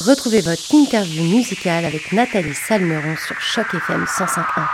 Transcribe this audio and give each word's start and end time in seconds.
Retrouvez 0.00 0.40
votre 0.40 0.74
interview 0.74 1.22
musicale 1.24 1.84
avec 1.84 2.10
Nathalie 2.12 2.54
Salmeron 2.54 3.16
sur 3.16 3.38
Choc 3.38 3.66
FM 3.74 4.04
105.1. 4.04 4.66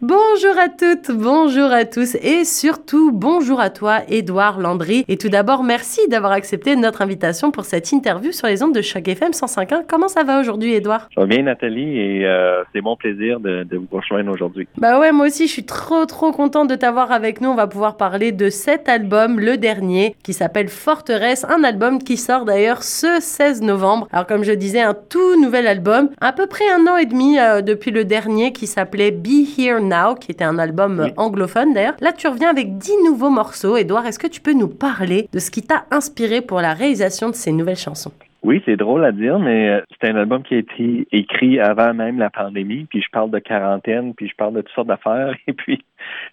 Bonjour 0.00 0.38
à 0.58 0.68
toutes, 0.68 1.12
bonjour 1.16 1.70
à 1.70 1.84
tous 1.84 2.16
et 2.16 2.44
surtout 2.44 3.12
bonjour 3.12 3.60
à 3.60 3.70
toi 3.70 4.00
Édouard 4.08 4.58
Landry. 4.58 5.04
Et 5.06 5.16
tout 5.16 5.28
d'abord, 5.28 5.62
merci 5.62 6.00
d'avoir 6.08 6.32
accepté 6.32 6.74
notre 6.74 7.00
invitation 7.00 7.52
pour 7.52 7.64
cette 7.64 7.92
interview 7.92 8.32
sur 8.32 8.48
les 8.48 8.60
ondes 8.64 8.74
de 8.74 8.82
Choc 8.82 9.06
FM 9.06 9.30
105.1. 9.30 9.84
Comment 9.88 10.08
ça 10.08 10.24
va 10.24 10.40
aujourd'hui 10.40 10.74
Édouard? 10.74 11.08
Ça 11.14 11.20
va 11.20 11.26
bien 11.28 11.44
Nathalie 11.44 12.00
et 12.00 12.26
euh, 12.26 12.64
c'est 12.72 12.80
mon 12.80 12.96
plaisir 12.96 13.38
de, 13.38 13.62
de 13.62 13.76
vous 13.76 13.86
rejoindre 13.92 14.32
aujourd'hui. 14.32 14.66
Bah 14.78 14.98
ouais, 14.98 15.12
moi 15.12 15.26
aussi 15.26 15.46
je 15.46 15.52
suis 15.52 15.64
trop 15.64 16.06
trop 16.06 16.32
contente 16.32 16.68
de 16.68 16.74
t'avoir 16.74 17.12
avec 17.12 17.40
nous. 17.40 17.50
On 17.50 17.54
va 17.54 17.68
pouvoir 17.68 17.96
parler 17.96 18.32
de 18.32 18.50
cet 18.50 18.88
album, 18.88 19.38
le 19.38 19.58
dernier, 19.58 20.16
qui 20.24 20.32
s'appelle 20.32 20.68
Forteresse, 20.68 21.46
un 21.48 21.62
album 21.62 22.02
qui 22.02 22.16
sort 22.16 22.44
d'ailleurs 22.44 22.82
ce 22.82 23.20
16 23.20 23.62
novembre. 23.62 24.08
Alors 24.10 24.26
comme 24.26 24.42
je 24.42 24.52
disais, 24.52 24.80
un 24.80 24.94
tout 24.94 25.40
nouvel 25.40 25.68
album, 25.68 26.10
à 26.20 26.32
peu 26.32 26.48
près 26.48 26.68
un 26.68 26.84
an 26.88 26.96
et 26.96 27.06
demi 27.06 27.38
euh, 27.38 27.62
depuis 27.62 27.92
le 27.92 28.04
dernier 28.04 28.52
qui 28.52 28.66
s'appelait 28.66 29.12
Be 29.12 29.46
Here 29.56 29.80
Now, 29.80 30.16
qui 30.16 30.32
était 30.32 30.47
un 30.47 30.47
album 30.56 31.10
anglophone 31.18 31.74
d'ailleurs. 31.74 31.96
Là, 32.00 32.12
tu 32.12 32.26
reviens 32.28 32.48
avec 32.48 32.78
10 32.78 32.92
nouveaux 33.04 33.28
morceaux. 33.28 33.76
Edouard, 33.76 34.06
est-ce 34.06 34.18
que 34.18 34.26
tu 34.26 34.40
peux 34.40 34.54
nous 34.54 34.68
parler 34.68 35.28
de 35.32 35.38
ce 35.38 35.50
qui 35.50 35.60
t'a 35.60 35.84
inspiré 35.90 36.40
pour 36.40 36.62
la 36.62 36.72
réalisation 36.72 37.28
de 37.28 37.34
ces 37.34 37.52
nouvelles 37.52 37.76
chansons? 37.76 38.12
Oui, 38.42 38.62
c'est 38.64 38.76
drôle 38.76 39.04
à 39.04 39.12
dire, 39.12 39.38
mais 39.38 39.68
euh, 39.68 39.80
c'est 40.00 40.08
un 40.08 40.16
album 40.16 40.42
qui 40.42 40.54
a 40.54 40.58
été 40.58 41.08
écrit 41.12 41.58
avant 41.58 41.92
même 41.92 42.18
la 42.18 42.30
pandémie, 42.30 42.86
puis 42.88 43.02
je 43.02 43.10
parle 43.10 43.30
de 43.30 43.40
quarantaine, 43.40 44.14
puis 44.14 44.28
je 44.28 44.34
parle 44.36 44.54
de 44.54 44.60
toutes 44.60 44.74
sortes 44.74 44.88
d'affaires, 44.88 45.34
et 45.48 45.52
puis 45.52 45.84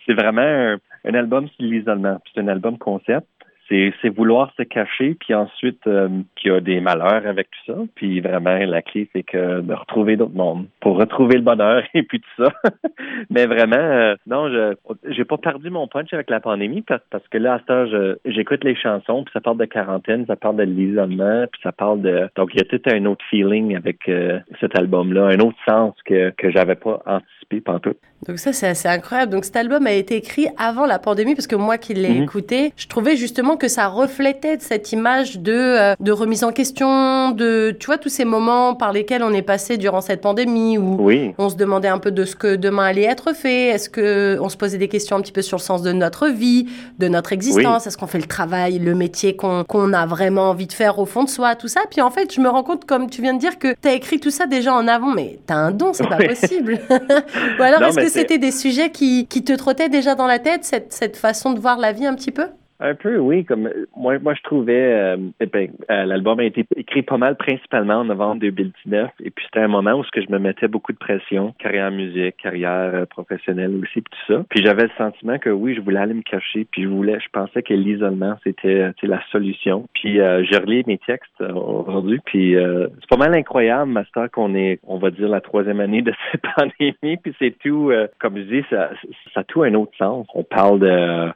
c'est 0.05 0.13
vraiment 0.13 0.41
un, 0.41 0.77
un 1.05 1.13
album 1.13 1.47
sur 1.49 1.65
l'isolement. 1.65 2.21
C'est 2.33 2.41
un 2.41 2.47
album 2.47 2.77
concept 2.77 3.27
c'est 3.69 4.09
vouloir 4.09 4.51
se 4.57 4.63
cacher, 4.63 5.15
puis 5.19 5.33
ensuite 5.33 5.85
euh, 5.87 6.09
y 6.43 6.49
a 6.49 6.59
des 6.59 6.79
malheurs 6.79 7.25
avec 7.25 7.47
tout 7.51 7.73
ça. 7.73 7.79
Puis 7.95 8.19
vraiment, 8.19 8.57
la 8.57 8.81
clé, 8.81 9.09
c'est 9.13 9.23
que 9.23 9.61
de 9.61 9.73
retrouver 9.73 10.15
d'autres 10.15 10.35
mondes 10.35 10.67
pour 10.81 10.97
retrouver 10.97 11.35
le 11.35 11.41
bonheur 11.41 11.83
et 11.93 12.03
puis 12.03 12.19
tout 12.19 12.43
ça. 12.43 12.53
Mais 13.29 13.45
vraiment, 13.45 13.75
euh, 13.75 14.15
non, 14.27 14.49
je 14.49 14.75
j'ai 15.07 15.25
pas 15.25 15.37
perdu 15.37 15.69
mon 15.69 15.87
punch 15.87 16.13
avec 16.13 16.29
la 16.29 16.39
pandémie 16.39 16.81
parce, 16.81 17.01
parce 17.09 17.27
que 17.27 17.37
là, 17.37 17.55
à 17.55 17.59
ce 17.67 18.17
j'écoute 18.25 18.63
les 18.63 18.75
chansons, 18.75 19.23
puis 19.23 19.31
ça 19.33 19.41
parle 19.41 19.57
de 19.57 19.65
quarantaine, 19.65 20.25
ça 20.27 20.35
parle 20.35 20.57
de 20.57 20.63
l'isolement, 20.63 21.45
puis 21.51 21.61
ça 21.63 21.71
parle 21.71 22.01
de... 22.01 22.29
Donc, 22.35 22.51
il 22.53 22.59
y 22.59 22.61
a 22.61 22.65
tout 22.65 22.81
un 22.89 23.05
autre 23.05 23.23
feeling 23.29 23.75
avec 23.75 24.07
euh, 24.07 24.39
cet 24.59 24.77
album-là, 24.77 25.27
un 25.27 25.39
autre 25.39 25.57
sens 25.67 25.95
que, 26.05 26.31
que 26.31 26.51
j'avais 26.51 26.75
pas 26.75 27.01
anticipé 27.05 27.44
pendant 27.63 27.79
Donc 28.27 28.39
ça, 28.39 28.53
c'est 28.53 28.67
assez 28.67 28.87
incroyable. 28.87 29.31
Donc 29.31 29.45
cet 29.45 29.55
album 29.55 29.87
a 29.87 29.93
été 29.93 30.15
écrit 30.15 30.47
avant 30.57 30.85
la 30.85 30.99
pandémie, 30.99 31.35
parce 31.35 31.47
que 31.47 31.55
moi 31.55 31.77
qui 31.77 31.93
l'ai 31.93 32.09
mm-hmm. 32.09 32.23
écouté, 32.23 32.73
je 32.75 32.87
trouvais 32.87 33.15
justement 33.15 33.57
que 33.57 33.67
ça 33.67 33.87
reflétait 33.87 34.57
cette 34.59 34.91
image 34.91 35.39
de, 35.39 35.53
euh, 35.53 35.95
de 35.99 36.11
remise 36.11 36.43
en 36.43 36.51
question, 36.51 37.31
de, 37.31 37.75
tu 37.79 37.85
vois, 37.87 37.97
tous 37.97 38.09
ces 38.09 38.25
moments 38.25 38.75
par 38.75 38.93
lesquels 38.93 39.23
on 39.23 39.33
est 39.33 39.41
passé 39.41 39.77
durant 39.77 40.01
cette 40.01 40.21
pandémie 40.21 40.77
où 40.77 41.09
on 41.37 41.49
se 41.49 41.55
demandait 41.55 41.87
un 41.87 41.99
peu 41.99 42.11
de 42.11 42.25
ce 42.25 42.35
que 42.35 42.55
demain 42.55 42.85
allait 42.85 43.03
être 43.03 43.33
fait. 43.33 43.67
Est-ce 43.67 43.89
que 43.89 44.37
on 44.41 44.49
se 44.49 44.57
posait 44.57 44.77
des 44.77 44.87
questions 44.87 45.17
un 45.17 45.21
petit 45.21 45.31
peu 45.31 45.41
sur 45.41 45.57
le 45.57 45.63
sens 45.63 45.81
de 45.81 45.91
notre 45.91 46.27
vie, 46.27 46.67
de 46.99 47.07
notre 47.07 47.33
existence? 47.33 47.87
Est-ce 47.87 47.97
qu'on 47.97 48.07
fait 48.07 48.19
le 48.19 48.25
travail, 48.25 48.79
le 48.79 48.95
métier 48.95 49.35
qu'on 49.35 49.93
a 49.93 50.05
vraiment 50.05 50.49
envie 50.49 50.67
de 50.67 50.73
faire 50.73 50.99
au 50.99 51.05
fond 51.05 51.23
de 51.23 51.29
soi, 51.29 51.55
tout 51.55 51.67
ça? 51.67 51.81
Puis 51.89 52.01
en 52.01 52.11
fait, 52.11 52.33
je 52.33 52.41
me 52.41 52.49
rends 52.49 52.63
compte, 52.63 52.85
comme 52.85 53.09
tu 53.09 53.21
viens 53.21 53.33
de 53.33 53.39
dire, 53.39 53.59
que 53.59 53.75
tu 53.81 53.87
as 53.87 53.93
écrit 53.93 54.19
tout 54.19 54.31
ça 54.31 54.47
déjà 54.47 54.73
en 54.73 54.87
avant, 54.87 55.13
mais 55.13 55.39
tu 55.47 55.53
as 55.53 55.57
un 55.57 55.71
don, 55.71 55.93
c'est 55.93 56.07
pas 56.07 56.17
possible. 56.17 56.79
Ou 57.59 57.63
alors, 57.63 57.83
est-ce 57.83 57.97
que 57.97 58.09
c'était 58.09 58.37
des 58.37 58.51
sujets 58.51 58.91
qui, 58.91 59.27
qui 59.27 59.43
te 59.43 59.53
trottaient 59.53 59.89
déjà 59.89 60.15
dans 60.15 60.27
la 60.27 60.39
tête, 60.39 60.65
cette, 60.65 60.93
cette 60.93 61.17
façon 61.17 61.51
de 61.53 61.59
voir 61.59 61.77
la 61.77 61.91
vie 61.91 62.05
un 62.05 62.15
petit 62.15 62.31
peu? 62.31 62.47
Un 62.79 62.93
peu, 62.93 63.17
oui. 63.17 63.45
Comme 63.45 63.69
moi, 63.95 64.19
moi 64.19 64.33
je 64.33 64.41
trouvais 64.41 64.93
euh, 64.93 65.17
eh 65.39 65.45
ben, 65.45 65.69
euh, 65.89 66.03
l'album 66.05 66.39
a 66.39 66.43
été 66.43 66.65
écrit 66.75 67.03
pas 67.03 67.17
mal 67.17 67.37
principalement 67.37 67.95
en 67.95 68.03
novembre 68.03 68.41
2019. 68.41 69.11
Et 69.23 69.29
puis 69.29 69.45
c'était 69.45 69.61
un 69.63 69.69
moment 69.69 69.93
où 69.93 70.03
ce 70.03 70.11
que 70.11 70.21
je 70.21 70.29
me 70.29 70.39
mettais 70.39 70.67
beaucoup 70.67 70.91
de 70.91 70.97
pression, 70.97 71.53
carrière 71.57 71.89
musique, 71.91 72.35
carrière 72.37 72.91
euh, 72.93 73.05
professionnelle 73.05 73.73
aussi, 73.75 74.01
puis 74.01 74.03
tout 74.11 74.33
ça. 74.33 74.45
Puis 74.49 74.61
j'avais 74.61 74.83
le 74.83 74.91
sentiment 74.97 75.39
que 75.39 75.49
oui, 75.49 75.73
je 75.75 75.81
voulais 75.81 75.99
aller 75.99 76.13
me 76.13 76.21
cacher. 76.21 76.67
Puis 76.69 76.83
je 76.83 76.89
voulais, 76.89 77.17
je 77.21 77.29
pensais 77.31 77.63
que 77.63 77.73
l'isolement 77.73 78.35
c'était 78.43 78.91
la 79.03 79.21
solution. 79.31 79.87
Puis 79.93 80.15
je 80.15 80.59
relis 80.59 80.83
mes 80.85 80.97
textes 80.97 81.41
aujourd'hui. 81.41 82.19
Puis 82.25 82.55
c'est 82.55 83.09
pas 83.09 83.17
mal 83.17 83.33
incroyable, 83.35 83.91
Master, 83.91 84.29
qu'on 84.31 84.53
est, 84.55 84.79
on 84.83 84.97
va 84.97 85.11
dire 85.11 85.29
la 85.29 85.41
troisième 85.41 85.79
année 85.79 86.01
de 86.01 86.11
cette 86.31 86.43
pandémie. 86.55 87.17
Puis 87.17 87.33
c'est 87.39 87.57
tout, 87.59 87.91
comme 88.19 88.37
je 88.37 88.43
dis, 88.43 88.65
ça, 88.69 88.89
ça 89.33 89.41
a 89.41 89.43
tout 89.43 89.63
un 89.63 89.73
autre 89.75 89.93
sens. 89.97 90.27
On 90.33 90.43
parle 90.43 90.79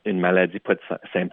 d'une 0.06 0.20
maladie 0.20 0.60
pas 0.60 0.74
de 0.74 0.82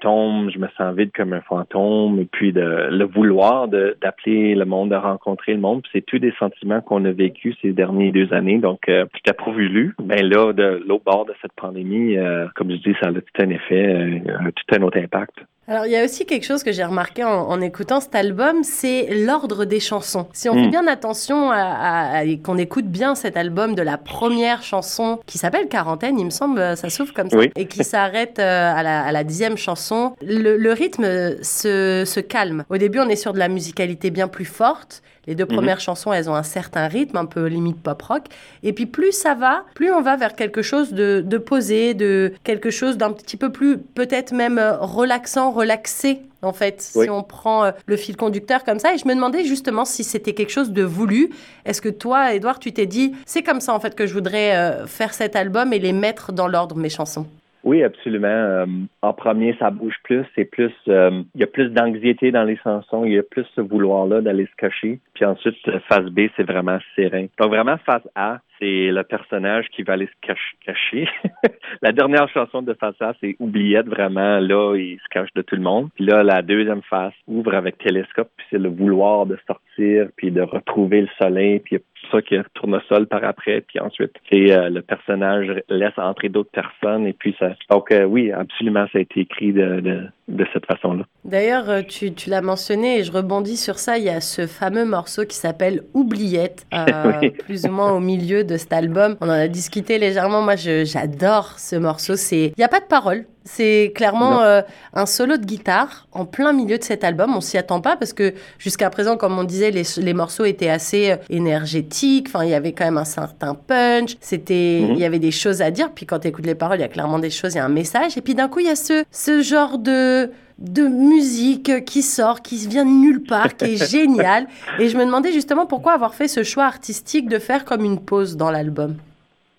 je 0.02 0.58
me 0.58 0.68
sens 0.76 0.94
vide 0.96 1.10
comme 1.14 1.32
un 1.32 1.40
fantôme, 1.40 2.20
et 2.20 2.24
puis 2.24 2.52
de 2.52 2.88
le 2.90 3.04
vouloir 3.04 3.68
d'appeler 3.68 4.54
le 4.54 4.64
monde, 4.64 4.90
de 4.90 4.96
rencontrer 4.96 5.54
le 5.54 5.60
monde. 5.60 5.82
C'est 5.92 6.04
tous 6.04 6.18
des 6.18 6.32
sentiments 6.38 6.80
qu'on 6.80 7.04
a 7.04 7.12
vécu 7.12 7.54
ces 7.62 7.72
dernières 7.72 8.12
deux 8.12 8.32
années. 8.32 8.58
Donc, 8.58 8.88
euh, 8.88 9.06
j'étais 9.14 9.32
pas 9.32 9.50
voulu. 9.50 9.94
Ben 10.02 10.24
là, 10.26 10.52
de 10.52 10.82
l'autre 10.86 11.04
bord 11.04 11.24
de 11.24 11.34
cette 11.42 11.52
pandémie, 11.52 12.16
euh, 12.16 12.46
comme 12.54 12.70
je 12.70 12.76
dis, 12.76 12.94
ça 13.00 13.08
a 13.08 13.12
tout 13.12 13.42
un 13.42 13.50
effet, 13.50 13.94
euh, 13.94 14.50
tout 14.54 14.74
un 14.74 14.82
autre 14.82 14.98
impact. 14.98 15.34
Alors, 15.69 15.87
il 15.87 15.93
y 15.93 15.97
a 15.97 16.04
aussi 16.04 16.27
quelque 16.27 16.44
chose 16.44 16.62
que 16.62 16.71
j'ai 16.71 16.84
remarqué 16.84 17.25
en, 17.25 17.60
écoutant 17.60 17.99
cet 18.00 18.15
album, 18.15 18.62
c'est 18.62 19.09
l'ordre 19.25 19.65
des 19.65 19.81
chansons. 19.81 20.28
Si 20.32 20.49
on 20.49 20.54
fait 20.54 20.69
mm. 20.69 20.71
bien 20.71 20.87
attention 20.87 21.50
à, 21.50 22.22
qu'on 22.44 22.56
écoute 22.56 22.87
bien 22.87 23.16
cet 23.16 23.37
album 23.37 23.75
de 23.75 23.82
la 23.82 23.99
première 23.99 24.62
chanson 24.62 25.19
qui 25.27 25.38
s'appelle 25.38 25.66
Quarantaine, 25.69 26.21
il 26.21 26.25
me 26.25 26.31
semble, 26.31 26.77
ça 26.77 26.88
s'ouvre 26.88 27.12
comme 27.12 27.31
ça, 27.31 27.38
et 27.56 27.66
qui 27.66 27.82
s'arrête 27.82 28.38
euh, 28.38 28.75
à 28.75 28.84
la, 28.84 29.03
à 29.03 29.10
la, 29.10 29.25
dixième 29.25 29.56
chanson, 29.56 30.15
le, 30.22 30.56
le 30.56 30.72
rythme 30.72 31.43
se, 31.43 32.04
se 32.06 32.21
calme. 32.21 32.65
Au 32.71 32.77
début, 32.77 33.00
on 33.00 33.09
est 33.09 33.16
sur 33.16 33.33
de 33.33 33.38
la 33.41 33.48
musicalité 33.48 34.10
bien 34.10 34.28
plus 34.28 34.44
forte, 34.44 35.03
les 35.27 35.34
deux 35.34 35.44
mhm. 35.44 35.54
premières 35.54 35.81
chansons, 35.81 36.12
elles 36.12 36.31
ont 36.31 36.34
un 36.34 36.43
certain 36.43 36.87
rythme, 36.87 37.16
un 37.16 37.27
peu 37.27 37.47
limite 37.47 37.83
pop 37.83 38.00
rock. 38.03 38.25
Et 38.62 38.72
puis 38.72 38.87
plus 38.87 39.12
ça 39.12 39.34
va, 39.34 39.65
plus 39.75 39.93
on 39.93 40.00
va 40.00 40.16
vers 40.16 40.37
quelque 40.37 40.62
chose 40.62 40.93
de, 40.93 41.22
de 41.25 41.38
posé, 41.38 41.94
de 41.94 42.33
quelque 42.44 42.71
chose 42.71 42.97
d'un 42.97 43.12
petit 43.12 43.37
peu 43.37 43.50
plus, 43.50 43.78
peut-être 43.78 44.33
même 44.33 44.59
euh, 44.59 44.77
relaxant, 44.78 45.50
relaxé 45.56 46.20
en 46.42 46.52
fait, 46.52 46.80
si 46.80 47.10
on 47.10 47.22
prend 47.22 47.64
euh, 47.64 47.70
le 47.86 47.96
fil 47.96 48.16
conducteur 48.16 48.64
comme 48.64 48.78
ça. 48.78 48.94
Et 48.94 48.98
je 48.98 49.08
me 49.08 49.14
demandais 49.14 49.44
justement 49.44 49.84
si 49.84 50.04
c'était 50.04 50.32
quelque 50.32 50.52
chose 50.52 50.72
de 50.72 50.82
voulu. 50.82 51.30
Est-ce 51.64 51.82
que 51.82 51.88
toi, 51.88 52.34
Edouard, 52.34 52.58
tu 52.58 52.72
t'es 52.72 52.86
dit, 52.86 53.14
c'est 53.26 53.42
comme 53.42 53.60
ça 53.60 53.74
en 53.74 53.80
fait 53.80 53.94
que 53.94 54.06
je 54.06 54.14
voudrais 54.14 54.56
euh, 54.56 54.86
faire 54.86 55.12
cet 55.12 55.34
album 55.34 55.72
et 55.72 55.78
les 55.78 55.92
mettre 55.92 56.32
dans 56.32 56.46
l'ordre, 56.46 56.76
mes 56.76 56.90
chansons? 56.90 57.26
Oui, 57.66 57.82
absolument. 57.82 58.28
Euh, 58.28 58.66
en 59.02 59.12
premier, 59.12 59.56
ça 59.58 59.70
bouge 59.70 59.96
plus. 60.04 60.24
C'est 60.36 60.44
plus, 60.44 60.72
euh, 60.86 61.22
il 61.34 61.40
y 61.40 61.44
a 61.44 61.48
plus 61.48 61.68
d'anxiété 61.70 62.30
dans 62.30 62.44
les 62.44 62.56
chansons. 62.58 63.04
Il 63.04 63.12
y 63.12 63.18
a 63.18 63.24
plus 63.24 63.44
ce 63.56 63.60
vouloir-là 63.60 64.20
d'aller 64.20 64.46
se 64.46 64.54
cacher. 64.56 65.00
Puis 65.14 65.24
ensuite, 65.24 65.56
phase 65.88 66.08
B, 66.10 66.28
c'est 66.36 66.44
vraiment 66.44 66.78
serein. 66.94 67.26
Donc 67.40 67.48
vraiment, 67.48 67.76
phase 67.84 68.08
A, 68.14 68.38
c'est 68.58 68.90
le 68.90 69.02
personnage 69.02 69.66
qui 69.68 69.82
va 69.82 69.94
aller 69.94 70.06
se 70.06 70.34
cacher. 70.64 71.08
la 71.82 71.92
dernière 71.92 72.28
chanson 72.28 72.62
de 72.62 72.74
face 72.74 73.00
A, 73.00 73.14
c'est 73.20 73.36
Oubliette, 73.38 73.86
vraiment, 73.86 74.38
là, 74.38 74.76
il 74.76 74.98
se 74.98 75.08
cache 75.10 75.32
de 75.34 75.42
tout 75.42 75.56
le 75.56 75.62
monde. 75.62 75.88
Puis 75.94 76.04
là, 76.04 76.22
la 76.22 76.42
deuxième 76.42 76.82
face 76.82 77.14
ouvre 77.26 77.54
avec 77.54 77.78
Télescope, 77.78 78.30
puis 78.36 78.46
c'est 78.50 78.58
le 78.58 78.68
vouloir 78.68 79.26
de 79.26 79.38
sortir, 79.46 80.08
puis 80.16 80.30
de 80.30 80.42
retrouver 80.42 81.02
le 81.02 81.08
soleil, 81.18 81.60
puis 81.60 81.78
ça 82.10 82.22
qui 82.22 82.38
retourne 82.38 82.74
au 82.74 82.80
sol 82.88 83.06
par 83.06 83.24
après, 83.24 83.62
puis 83.62 83.80
ensuite, 83.80 84.12
c'est 84.30 84.52
euh, 84.52 84.68
le 84.68 84.82
personnage 84.82 85.62
laisse 85.68 85.96
entrer 85.96 86.28
d'autres 86.28 86.50
personnes, 86.50 87.06
et 87.06 87.12
puis 87.12 87.34
ça... 87.38 87.54
Donc 87.70 87.90
euh, 87.90 88.04
oui, 88.04 88.32
absolument, 88.32 88.86
ça 88.92 88.98
a 88.98 89.00
été 89.00 89.20
écrit 89.20 89.52
de, 89.52 89.80
de, 89.80 90.02
de 90.28 90.46
cette 90.52 90.66
façon-là. 90.66 91.04
D'ailleurs, 91.24 91.68
euh, 91.68 91.82
tu, 91.82 92.12
tu 92.12 92.30
l'as 92.30 92.42
mentionné, 92.42 92.98
et 92.98 93.04
je 93.04 93.12
rebondis 93.12 93.56
sur 93.56 93.78
ça, 93.78 93.98
il 93.98 94.04
y 94.04 94.08
a 94.08 94.20
ce 94.20 94.46
fameux 94.46 94.84
morceau 94.84 95.24
qui 95.24 95.36
s'appelle 95.36 95.82
Oubliette, 95.94 96.66
plus 97.44 97.66
ou 97.66 97.72
moins 97.72 97.92
au 97.92 98.00
milieu 98.00 98.44
de 98.47 98.57
cet 98.57 98.72
album. 98.72 99.16
On 99.21 99.28
en 99.28 99.33
a 99.33 99.48
discuté 99.48 99.98
légèrement. 99.98 100.43
Moi, 100.43 100.57
j'adore 100.57 101.59
ce 101.59 101.77
morceau. 101.77 102.16
C'est, 102.16 102.53
il 102.57 102.60
y 102.60 102.65
a 102.65 102.69
pas 102.69 102.81
de 102.81 102.87
paroles. 102.87 103.27
C'est 103.45 103.93
clairement 103.95 104.43
euh, 104.43 104.63
un 104.93 105.07
solo 105.07 105.37
de 105.37 105.45
guitare 105.45 106.09
en 106.10 106.25
plein 106.25 106.53
milieu 106.53 106.78
de 106.78 106.83
cet 106.83 107.04
album. 107.04 107.37
On 107.37 107.41
s'y 107.41 107.57
attend 107.57 107.81
pas 107.81 107.97
parce 107.97 108.13
que 108.13 108.34
jusqu'à 108.59 108.91
présent, 108.91 109.16
comme 109.16 109.39
on 109.39 109.45
disait, 109.45 109.71
les, 109.71 109.84
les 109.98 110.15
morceaux 110.15 110.45
étaient 110.45 110.69
assez 110.69 111.13
euh, 111.13 111.16
énergétiques. 111.31 112.27
Enfin, 112.28 112.45
il 112.45 112.51
y 112.51 112.54
avait 112.54 112.72
quand 112.72 112.84
même 112.84 112.98
un 112.98 113.04
certain 113.04 113.54
punch. 113.54 114.16
C'était, 114.21 114.81
mhm. 114.83 114.95
il 114.95 114.98
y 114.98 115.04
avait 115.04 115.21
des 115.21 115.31
choses 115.31 115.63
à 115.63 115.71
dire. 115.71 115.93
Puis 115.95 116.07
quand 116.07 116.19
tu 116.19 116.28
écoutes 116.28 116.47
les 116.47 116.57
paroles, 116.57 116.78
il 116.78 116.83
y 116.83 116.84
a 116.84 116.89
clairement 116.89 117.21
des 117.21 117.31
choses, 117.31 117.54
il 117.54 117.59
y 117.59 117.60
a 117.60 117.65
un 117.65 117.69
message. 117.69 118.19
Et 118.19 118.21
puis 118.21 118.34
d'un 118.34 118.48
coup, 118.48 118.59
il 118.59 118.66
y 118.66 118.71
a 118.71 118.77
ce, 118.77 119.04
ce 119.13 119.43
genre 119.43 119.78
de 119.78 120.31
de 120.58 120.86
musique 120.86 121.84
qui 121.84 122.03
sort, 122.03 122.42
qui 122.42 122.66
vient 122.66 122.84
de 122.84 122.91
nulle 122.91 123.22
part, 123.22 123.56
qui 123.56 123.74
est 123.74 123.91
génial. 123.91 124.47
Et 124.78 124.88
je 124.88 124.97
me 124.97 125.04
demandais 125.04 125.32
justement 125.32 125.66
pourquoi 125.66 125.92
avoir 125.92 126.14
fait 126.14 126.28
ce 126.28 126.42
choix 126.42 126.64
artistique 126.64 127.28
de 127.28 127.38
faire 127.38 127.64
comme 127.64 127.84
une 127.84 128.00
pause 128.00 128.36
dans 128.36 128.50
l'album. 128.50 128.97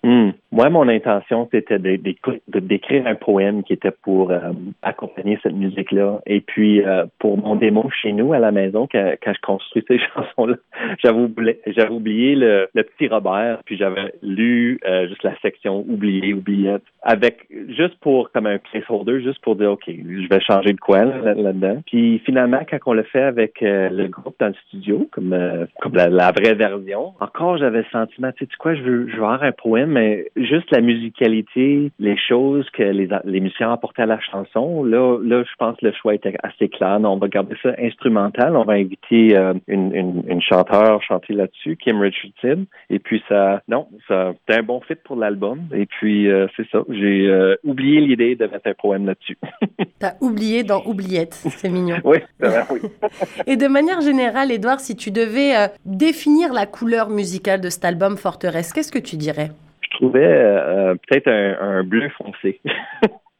Hmm. 0.04 0.30
Moi, 0.50 0.70
mon 0.70 0.88
intention, 0.88 1.46
c'était 1.50 1.78
d'écrire 1.78 3.06
un 3.06 3.14
poème 3.14 3.62
qui 3.62 3.74
était 3.74 3.90
pour 3.90 4.30
euh, 4.30 4.38
accompagner 4.80 5.38
cette 5.42 5.52
musique-là. 5.52 6.20
Et 6.24 6.40
puis, 6.40 6.82
euh, 6.82 7.04
pour 7.18 7.36
mon 7.36 7.54
démo 7.54 7.90
chez 7.90 8.12
nous 8.12 8.32
à 8.32 8.38
la 8.38 8.50
maison, 8.50 8.88
quand, 8.90 9.14
je 9.26 9.40
construis 9.42 9.84
ces 9.86 9.98
chansons-là, 10.14 10.56
j'avais 11.02 11.18
oublié, 11.18 11.60
oublié 11.90 12.34
le, 12.34 12.68
petit 12.74 13.08
Robert, 13.08 13.58
puis 13.66 13.76
j'avais 13.76 14.14
lu 14.22 14.80
euh, 14.86 15.06
juste 15.08 15.22
la 15.22 15.38
section 15.40 15.84
oublié, 15.86 16.32
oubliette, 16.32 16.82
avec 17.02 17.46
juste 17.68 17.96
pour 18.00 18.32
comme 18.32 18.46
un 18.46 18.58
placeholder, 18.58 19.20
juste 19.20 19.40
pour 19.42 19.54
dire, 19.54 19.72
OK, 19.72 19.84
je 19.86 20.28
vais 20.28 20.40
changer 20.40 20.72
de 20.72 20.80
quoi 20.80 21.04
là-dedans. 21.04 21.82
puis 21.86 22.20
finalement, 22.24 22.60
quand 22.68 22.78
on 22.86 22.94
l'a 22.94 23.04
fait 23.04 23.22
avec 23.22 23.60
le 23.60 24.06
groupe 24.06 24.36
dans 24.40 24.48
le 24.48 24.54
studio, 24.66 25.06
comme, 25.10 25.36
comme 25.80 25.94
la, 25.94 26.32
vraie 26.32 26.54
version, 26.54 27.12
encore 27.20 27.58
j'avais 27.58 27.78
le 27.78 27.86
sentiment, 27.92 28.32
tu 28.32 28.46
sais 28.46 28.50
quoi, 28.58 28.74
je 28.74 28.82
veux, 28.82 29.08
je 29.08 29.16
veux 29.16 29.24
avoir 29.24 29.42
un 29.42 29.52
poème, 29.52 29.90
mais 29.90 30.26
juste 30.44 30.70
la 30.70 30.80
musicalité, 30.80 31.90
les 31.98 32.16
choses 32.16 32.68
que 32.70 32.82
les, 32.82 33.08
les 33.24 33.40
musiciens 33.40 33.72
apportaient 33.72 34.02
à 34.02 34.06
la 34.06 34.20
chanson, 34.20 34.84
là, 34.84 35.18
là, 35.22 35.42
je 35.42 35.56
pense 35.58 35.76
que 35.78 35.86
le 35.86 35.92
choix 35.92 36.14
était 36.14 36.34
assez 36.42 36.68
clair. 36.68 36.98
on 37.02 37.16
va 37.16 37.28
garder 37.28 37.56
ça 37.62 37.70
instrumental. 37.78 38.56
On 38.56 38.64
va 38.64 38.74
inviter 38.74 39.36
euh, 39.36 39.54
une, 39.66 39.94
une, 39.94 40.22
une, 40.28 40.42
chanteure 40.42 41.02
chanter 41.02 41.34
là-dessus, 41.34 41.76
Kim 41.76 42.00
Richardson. 42.00 42.66
Et 42.90 42.98
puis 42.98 43.22
ça, 43.28 43.62
non, 43.68 43.88
ça, 44.06 44.34
c'était 44.40 44.60
un 44.60 44.62
bon 44.62 44.80
fit 44.80 44.94
pour 45.04 45.16
l'album. 45.16 45.60
Et 45.74 45.86
puis 45.86 46.28
euh, 46.28 46.46
c'est 46.56 46.68
ça. 46.70 46.80
J'ai 46.88 47.28
euh, 47.28 47.56
oublié 47.64 48.00
l'idée 48.00 48.34
de 48.34 48.46
mettre 48.46 48.68
un 48.68 48.74
poème 48.74 49.06
là-dessus. 49.06 49.38
T'as 49.98 50.14
oublié 50.20 50.62
dans 50.62 50.82
Oubliette. 50.86 51.34
C'est 51.34 51.68
mignon. 51.68 51.96
oui, 52.04 52.18
oui. 52.40 52.80
Et 53.46 53.56
de 53.56 53.66
manière 53.66 54.00
générale, 54.00 54.50
Edouard, 54.50 54.80
si 54.80 54.96
tu 54.96 55.10
devais 55.10 55.52
définir 55.84 56.52
la 56.52 56.66
couleur 56.66 57.10
musicale 57.10 57.60
de 57.60 57.68
cet 57.68 57.84
album 57.84 58.16
Forteresse, 58.16 58.72
qu'est-ce 58.72 58.92
que 58.92 58.98
tu 58.98 59.16
dirais? 59.16 59.50
Trouvais 59.98 60.24
euh, 60.24 60.94
peut-être 60.94 61.28
un, 61.28 61.82
bleu 61.82 62.08
foncé. 62.10 62.60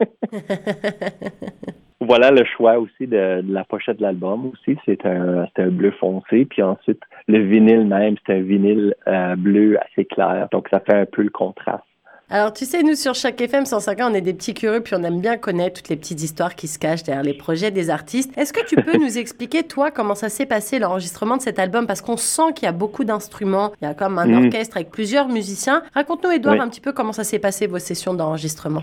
voilà 2.01 2.31
le 2.31 2.45
choix 2.45 2.79
aussi 2.79 3.07
de, 3.07 3.43
la 3.49 3.65
pochette 3.65 3.99
de 3.99 4.03
l'album 4.03 4.53
aussi. 4.53 4.77
C'est 4.85 5.07
un, 5.07 5.47
un 5.57 5.69
bleu 5.69 5.93
foncé. 5.93 6.47
Puis 6.47 6.63
ensuite, 6.63 7.03
le 7.29 7.39
vinyle 7.39 7.87
même, 7.87 8.17
c'est 8.27 8.35
un 8.35 8.43
vinyle 8.43 8.95
euh, 9.07 9.37
bleu 9.37 9.79
assez 9.81 10.05
clair. 10.05 10.49
Donc, 10.53 10.69
ça 10.71 10.81
fait 10.81 10.97
un 10.97 11.07
peu 11.07 11.23
le 11.23 11.31
contraste. 11.31 11.85
Alors, 12.31 12.53
tu 12.53 12.67
sais, 12.67 12.83
nous, 12.83 12.95
sur 12.95 13.15
chaque 13.15 13.41
FM 13.41 13.65
150, 13.65 14.13
on 14.13 14.15
est 14.15 14.21
des 14.21 14.35
petits 14.35 14.53
curieux, 14.53 14.83
puis 14.83 14.95
on 14.95 15.03
aime 15.03 15.19
bien 15.19 15.39
connaître 15.39 15.81
toutes 15.81 15.89
les 15.89 15.97
petites 15.97 16.23
histoires 16.23 16.55
qui 16.57 16.69
se 16.69 16.79
cachent 16.79 17.03
derrière 17.03 17.25
les 17.25 17.33
projets 17.33 17.71
des 17.71 17.89
artistes. 17.89 18.37
Est-ce 18.37 18.53
que 18.53 18.63
tu 18.67 18.77
peux 18.77 18.99
nous 19.03 19.17
expliquer, 19.17 19.63
toi, 19.63 19.91
comment 19.91 20.15
ça 20.15 20.29
s'est 20.29 20.45
passé, 20.45 20.79
l'enregistrement 20.79 21.39
de 21.39 21.43
cet 21.43 21.59
album? 21.59 21.87
Parce 21.87 22.03
qu'on 22.03 22.19
sent 22.19 22.53
qu'il 22.55 22.67
y 22.67 22.69
a 22.69 22.73
beaucoup 22.73 23.05
d'instruments, 23.05 23.73
il 23.81 23.87
y 23.87 23.89
a 23.89 23.95
comme 23.95 24.19
un 24.19 24.27
mhm. 24.27 24.45
orchestre 24.45 24.77
avec 24.77 24.91
plusieurs 24.91 25.29
musiciens. 25.29 25.83
Raconte-nous, 25.95 26.33
Edouard, 26.33 26.61
un 26.61 26.69
petit 26.69 26.83
peu 26.83 26.93
comment 26.93 27.15
ça 27.15 27.25
s'est 27.25 27.39
passé, 27.39 27.67
vos 27.67 27.79
sessions 27.79 28.13
d'enregistrement 28.13 28.83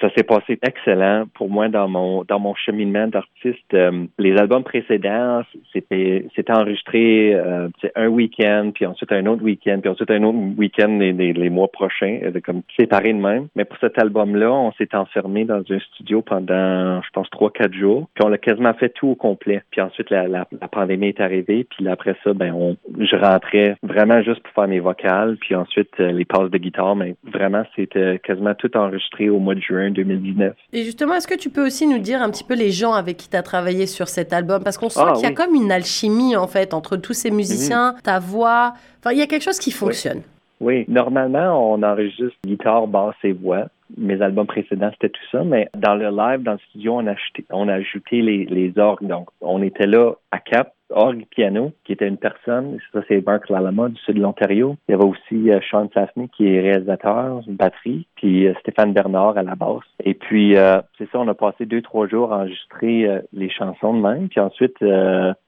ça 0.00 0.10
s'est 0.14 0.22
passé 0.22 0.58
excellent 0.62 1.24
pour 1.34 1.50
moi 1.50 1.68
dans 1.68 1.88
mon 1.88 2.24
dans 2.24 2.38
mon 2.38 2.54
cheminement 2.54 3.06
d'artiste. 3.06 3.74
Euh, 3.74 4.06
les 4.18 4.36
albums 4.36 4.64
précédents, 4.64 5.42
c'était 5.72 6.26
c'était 6.34 6.52
enregistré 6.52 7.34
euh, 7.34 7.68
un 7.96 8.08
week-end, 8.08 8.70
puis 8.74 8.86
ensuite 8.86 9.12
un 9.12 9.26
autre 9.26 9.42
week-end, 9.42 9.78
puis 9.80 9.90
ensuite 9.90 10.10
un 10.10 10.22
autre 10.22 10.38
week-end 10.56 10.98
les, 10.98 11.12
les, 11.12 11.50
mois 11.50 11.68
prochains, 11.68 12.18
euh, 12.22 12.40
comme 12.44 12.62
séparé 12.78 13.12
de 13.12 13.18
même. 13.18 13.48
Mais 13.56 13.64
pour 13.64 13.78
cet 13.78 13.98
album-là, 13.98 14.52
on 14.52 14.72
s'est 14.72 14.94
enfermé 14.94 15.44
dans 15.44 15.62
un 15.68 15.78
studio 15.92 16.22
pendant, 16.22 17.02
je 17.02 17.10
pense, 17.12 17.28
trois 17.30 17.50
quatre 17.50 17.74
jours, 17.74 18.08
puis 18.14 18.24
on 18.26 18.32
a 18.32 18.38
quasiment 18.38 18.74
fait 18.74 18.90
tout 18.90 19.08
au 19.08 19.14
complet. 19.14 19.62
Puis 19.70 19.80
ensuite 19.80 20.10
la, 20.10 20.28
la, 20.28 20.46
la 20.60 20.68
pandémie 20.68 21.08
est 21.08 21.20
arrivée, 21.20 21.64
puis 21.64 21.88
après 21.88 22.16
ça, 22.24 22.32
ben 22.32 22.52
on, 22.52 22.76
je 22.98 23.16
rentrais 23.16 23.76
vraiment 23.82 24.22
juste 24.22 24.40
pour 24.42 24.52
faire 24.54 24.68
mes 24.68 24.80
vocales, 24.80 25.36
puis 25.40 25.54
ensuite 25.54 25.98
les 25.98 26.24
passes 26.24 26.50
de 26.50 26.58
guitare, 26.58 26.96
mais 26.96 27.14
vraiment 27.24 27.64
c'était 27.76 28.18
quasiment 28.20 28.54
tout 28.54 28.74
enregistré 28.76 29.28
au 29.28 29.38
mois 29.38 29.54
de 29.54 29.60
juin 29.60 29.71
2019. 29.90 30.54
Et 30.72 30.84
justement, 30.84 31.14
est-ce 31.14 31.26
que 31.26 31.34
tu 31.34 31.50
peux 31.50 31.64
aussi 31.66 31.86
nous 31.86 31.98
dire 31.98 32.22
un 32.22 32.30
petit 32.30 32.44
peu 32.44 32.54
les 32.54 32.70
gens 32.70 32.92
avec 32.92 33.16
qui 33.16 33.28
tu 33.28 33.36
as 33.36 33.42
travaillé 33.42 33.86
sur 33.86 34.08
cet 34.08 34.32
album? 34.32 34.62
Parce 34.62 34.78
qu'on 34.78 34.88
sent 34.88 35.00
ah, 35.02 35.12
qu'il 35.12 35.24
y 35.24 35.26
a 35.26 35.32
comme 35.32 35.54
une 35.54 35.72
alchimie, 35.72 36.36
en 36.36 36.46
fait, 36.46 36.74
entre 36.74 36.96
tous 36.96 37.14
ces 37.14 37.30
musiciens, 37.30 37.92
mhm. 37.92 38.00
ta 38.02 38.18
voix. 38.18 38.74
Enfin, 39.00 39.12
il 39.12 39.18
y 39.18 39.22
a 39.22 39.26
quelque 39.26 39.42
chose 39.42 39.58
qui 39.58 39.70
fonctionne. 39.70 40.22
Oui. 40.60 40.84
normalement, 40.86 41.72
on 41.72 41.82
enregistre 41.82 42.36
guitare, 42.46 42.86
basse 42.86 43.16
et 43.24 43.32
voix. 43.32 43.66
Mes 43.96 44.20
albums 44.22 44.46
précédents, 44.46 44.90
c'était 44.92 45.10
tout 45.10 45.26
ça, 45.30 45.44
mais 45.44 45.68
dans 45.76 45.94
le 45.94 46.10
live, 46.10 46.42
dans 46.42 46.52
le 46.52 46.58
studio, 46.70 46.94
on 46.94 47.06
a, 47.06 47.14
on 47.50 47.68
a 47.68 47.74
ajouté 47.74 48.22
les, 48.22 48.44
les 48.46 48.78
orgues. 48.78 49.06
Donc, 49.06 49.28
on 49.40 49.62
était 49.62 49.86
là 49.86 50.12
à 50.30 50.38
Cap, 50.38 50.72
orgue 50.92 51.26
piano, 51.30 51.72
qui 51.84 51.92
était 51.92 52.08
une 52.08 52.16
personne. 52.16 52.78
Ça, 52.92 53.00
c'est 53.08 53.24
Mark 53.24 53.48
Lalama 53.48 53.88
du 53.88 53.96
sud 54.02 54.16
de 54.16 54.22
l'Ontario. 54.22 54.76
Il 54.88 54.92
y 54.92 54.94
avait 54.94 55.04
aussi 55.04 55.50
euh, 55.50 55.60
Sean 55.70 55.88
Sassney, 55.92 56.28
qui 56.28 56.46
est 56.46 56.60
réalisateur, 56.60 57.42
une 57.46 57.56
batterie, 57.56 58.06
puis 58.16 58.46
euh, 58.46 58.54
Stéphane 58.60 58.92
Bernard 58.92 59.36
à 59.36 59.42
la 59.42 59.54
basse. 59.54 59.84
Et 60.04 60.14
puis, 60.14 60.56
euh, 60.56 60.80
c'est 60.98 61.10
ça, 61.10 61.18
on 61.18 61.28
a 61.28 61.34
passé 61.34 61.66
deux, 61.66 61.82
trois 61.82 62.06
jours 62.06 62.32
à 62.32 62.38
enregistrer 62.38 63.08
les 63.32 63.50
chansons 63.50 63.94
de 63.94 64.00
même. 64.00 64.28
Puis 64.28 64.40
ensuite, 64.40 64.76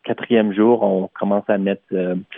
quatrième 0.05 0.53
jour, 0.53 0.83
on 0.83 1.09
commence 1.19 1.49
à 1.49 1.59
mettre 1.59 1.83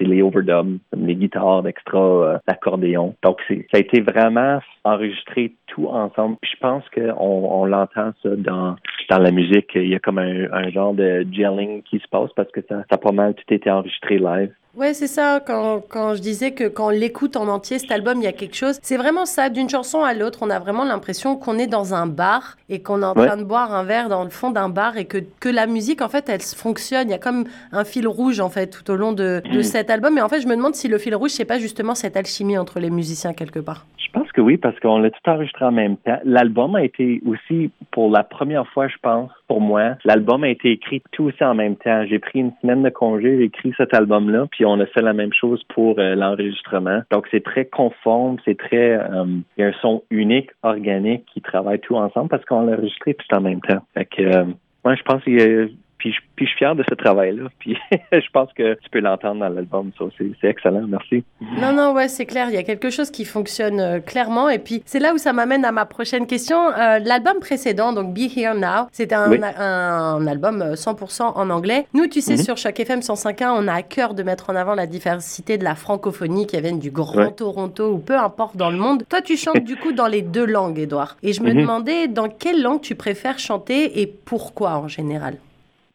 les 0.01 0.23
overdubs, 0.23 0.79
les 0.97 1.15
guitares 1.15 1.67
extra, 1.67 2.41
l'accordéon. 2.47 3.15
Donc, 3.23 3.41
ça 3.49 3.55
a 3.75 3.79
été 3.79 4.01
vraiment 4.01 4.61
enregistré 4.85 5.53
tout 5.67 5.89
ensemble. 5.97 6.37
Je 6.43 6.57
pense 6.61 6.85
qu'on 6.91 7.13
on, 7.19 7.65
l'entend 7.65 8.13
ça 8.23 8.31
dans 8.37 8.77
la 9.11 9.31
musique. 9.31 9.71
Il 9.75 9.89
y 9.89 9.95
a 9.95 9.99
comme 9.99 10.19
un, 10.19 10.51
un 10.53 10.71
genre 10.71 10.95
de 10.95 11.27
gelling 11.31 11.83
qui 11.83 11.99
se 11.99 12.09
passe 12.09 12.31
parce 12.35 12.51
que 12.53 12.61
ça, 12.69 12.85
ça 12.89 12.97
a 12.97 12.99
pas 12.99 13.13
mal 13.13 13.35
tout 13.35 13.53
été 13.53 13.71
enregistré 13.71 14.19
live. 14.19 14.53
Ouais, 14.77 14.93
c'est 14.93 15.07
ça. 15.07 15.41
Quand, 15.41 15.81
quand 15.89 16.15
je 16.15 16.21
disais 16.21 16.53
que 16.53 16.69
quand 16.69 16.89
on 16.89 16.91
l'écoute 16.91 17.37
en 17.37 17.49
entier, 17.49 17.79
cet 17.79 17.91
album, 17.91 18.19
il 18.19 18.25
y 18.25 18.27
a 18.27 18.33
quelque 18.33 18.57
chose. 18.57 18.79
C'est 18.83 18.99
vraiment 18.99 19.25
ça. 19.25 19.49
D'une 19.49 19.71
chanson 19.71 20.05
à 20.05 20.13
l'autre, 20.13 20.41
on 20.43 20.51
a 20.51 20.59
vraiment 20.59 20.85
l'impression 20.85 21.37
qu'on 21.37 21.57
est 21.59 21.67
dans 21.67 21.95
un 21.95 22.07
bar 22.07 22.59
et 22.69 22.83
qu'on 22.83 23.01
est 23.01 23.07
en 23.07 23.15
train 23.15 23.39
de 23.39 23.45
boire 23.45 23.73
un 23.75 23.85
verre 23.85 24.11
dans 24.11 24.23
le 24.23 24.29
fond 24.29 24.51
d'un 24.51 24.69
bar 24.69 24.99
et 24.99 25.07
que, 25.07 25.19
que 25.41 25.49
la 25.49 25.67
musique, 25.67 26.03
en 26.03 26.11
fait, 26.11 26.29
elle 26.29 26.43
fonctionne. 26.43 27.09
Il 27.09 27.13
y 27.13 27.15
a 27.15 27.19
comme 27.19 27.45
un 27.73 27.85
fil 27.85 28.07
rouge, 28.07 28.39
en 28.41 28.51
fait, 28.51 28.67
tout 28.67 28.91
au 28.93 28.97
long 28.97 29.13
de, 29.13 29.41
de 29.51 29.59
mm. 29.61 29.63
cet 29.63 29.89
album. 29.89 30.19
Et 30.19 30.21
en 30.21 30.29
fait, 30.29 30.43
je 30.43 30.47
me 30.47 30.55
demande 30.55 30.75
si 30.75 30.89
le 30.89 30.99
fil 30.99 31.15
rouge, 31.15 31.31
c'est 31.31 31.47
pas 31.47 31.59
justement 31.59 31.95
cette 31.95 32.19
alchimie 32.19 32.59
entre 32.59 32.79
les 32.79 32.91
musiciens 32.91 33.33
quelque 33.33 33.61
part. 33.61 33.87
Je 33.97 34.13
pense 34.13 34.31
que 34.33 34.41
oui, 34.41 34.57
parce 34.57 34.79
qu'on 34.81 34.99
l'a 34.99 35.11
tout 35.11 35.29
enregistré 35.29 35.65
en 35.65 35.73
même 35.73 35.97
temps. 35.97 36.19
L'album 36.25 36.77
a 36.77 36.85
été 36.85 37.21
aussi, 37.27 37.71
pour 37.91 38.11
la 38.11 38.23
première 38.25 38.67
fois, 38.69 38.89
je 38.89 38.97
pense, 39.03 39.31
pour 39.49 39.61
moi, 39.61 39.97
l'album 40.05 40.45
a 40.45 40.49
été 40.49 40.73
écrit 40.73 41.03
tout 41.13 41.25
aussi 41.25 41.43
en 41.43 41.55
même 41.55 41.77
temps. 41.77 42.05
J'ai 42.07 42.19
pris 42.19 42.41
une 42.41 42.53
semaine 42.61 42.83
de 42.83 42.91
congé, 42.91 43.39
j'ai 43.39 43.45
écrit 43.45 43.73
cet 43.77 43.95
album-là, 43.95 44.47
puis 44.51 44.65
on 44.67 44.81
a 44.81 44.87
fait 44.87 45.03
la 45.03 45.13
même 45.13 45.33
chose 45.33 45.63
pour 45.75 45.99
euh, 45.99 46.15
l'enregistrement. 46.15 47.03
Donc 47.11 47.27
c'est 47.31 47.43
très 47.43 47.65
conforme, 47.65 48.37
c'est 48.45 48.59
très, 48.59 48.93
euh, 48.93 49.25
il 49.57 49.61
y 49.61 49.63
a 49.63 49.69
un 49.69 49.75
son 49.81 50.03
unique, 50.11 50.51
organique 50.63 51.25
qui 51.33 51.41
travaille 51.41 51.81
tout 51.81 51.97
ensemble 51.97 52.29
parce 52.29 52.45
qu'on 52.45 52.63
l'a 52.63 52.73
enregistré 52.73 53.15
tout 53.15 53.35
en 53.35 53.41
même 53.41 53.61
temps. 53.61 53.83
Fait 53.95 54.07
que, 54.07 54.23
euh, 54.23 54.45
moi, 54.85 54.95
je 54.95 55.03
pense 55.03 55.23
qu'il 55.25 55.41
y 55.41 55.43
a 55.43 55.67
puis 56.07 56.13
je, 56.13 56.21
puis 56.37 56.47
je 56.47 56.51
suis 56.51 56.59
fier 56.59 56.75
de 56.75 56.85
ce 56.89 56.95
travail-là. 56.95 57.45
Puis 57.59 57.77
je 58.13 58.31
pense 58.33 58.53
que 58.53 58.75
tu 58.75 58.91
peux 58.91 59.01
l'entendre 59.01 59.41
dans 59.41 59.49
l'album. 59.49 59.91
Ça, 59.99 60.05
c'est 60.19 60.49
excellent. 60.49 60.87
Merci. 60.87 61.25
Non, 61.61 61.73
non, 61.73 61.93
ouais, 61.95 62.09
c'est 62.09 62.27
clair. 62.27 62.49
Il 62.49 62.55
y 62.55 62.59
a 62.59 62.63
quelque 62.63 62.91
chose 62.91 63.11
qui 63.11 63.25
fonctionne 63.25 63.81
euh, 63.81 64.01
clairement. 64.01 64.49
Et 64.49 64.59
puis, 64.59 64.83
c'est 64.87 65.01
là 65.01 65.15
où 65.15 65.19
ça 65.19 65.33
m'amène 65.33 65.65
à 65.65 65.73
ma 65.73 65.85
prochaine 65.85 66.27
question. 66.27 66.59
Euh, 66.69 66.99
l'album 67.01 67.41
précédent, 67.41 67.93
donc 67.93 68.15
Be 68.15 68.31
Here 68.37 68.55
Now, 68.55 68.89
c'était 68.93 69.15
un, 69.15 69.31
un, 69.43 70.27
album 70.27 70.63
100% 70.75 71.23
euh, 71.23 71.25
en 71.35 71.51
anglais. 71.51 71.87
Nous, 71.95 72.07
tu 72.07 72.21
sais, 72.21 72.37
mhm. 72.37 72.43
sur 72.43 72.57
chaque 72.57 72.79
FM 72.79 73.01
105.1, 73.01 73.49
on 73.57 73.67
a 73.67 73.75
à 73.75 73.83
cœur 73.83 74.15
de 74.15 74.23
mettre 74.23 74.51
en 74.51 74.57
avant 74.57 74.75
la 74.75 74.87
diversité 74.87 75.59
de 75.59 75.65
la 75.65 75.75
francophonie 75.75 76.47
qui 76.47 76.61
vient 76.61 76.77
du 76.77 76.91
Grand 76.91 77.33
Toronto 77.33 77.93
ou 77.93 77.99
peu 77.99 78.17
importe 78.17 78.57
dans 78.57 78.71
le 78.71 78.79
monde. 78.79 79.03
Toi, 79.09 79.23
tu 79.23 79.37
chantes 79.37 79.65
du 79.65 79.77
coup 79.77 79.93
dans 79.93 80.07
les 80.07 80.23
deux 80.23 80.47
langues, 80.47 80.79
Edouard. 80.79 81.17
Et 81.23 81.33
je 81.33 81.43
me 81.43 81.53
mhm. 81.53 81.61
demandais 81.61 82.09
dans 82.09 82.29
quelle 82.29 82.63
langue 82.63 82.81
tu 82.81 82.95
préfères 82.95 83.39
chanter 83.39 84.01
et 84.01 84.07
pourquoi 84.07 84.77
en 84.77 84.89
général? 84.89 85.37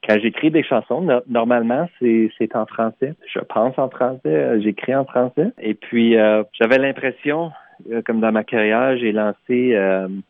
Quand 0.07 0.19
j'écris 0.19 0.49
des 0.51 0.63
chansons, 0.63 1.05
normalement, 1.27 1.87
c'est 1.99 2.55
en 2.55 2.65
français. 2.65 3.13
Je 3.31 3.39
pense 3.39 3.77
en 3.77 3.89
français, 3.89 4.19
euh, 4.25 4.61
j'écris 4.61 4.95
en 4.95 5.05
français. 5.05 5.51
Et 5.61 5.73
puis, 5.73 6.17
euh, 6.17 6.43
j'avais 6.59 6.79
l'impression, 6.79 7.51
euh, 7.91 8.01
comme 8.03 8.19
dans 8.19 8.31
ma 8.31 8.43
carrière, 8.43 8.97
j'ai 8.97 9.11
lancé, 9.11 9.77